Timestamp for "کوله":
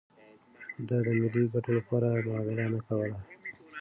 2.87-3.17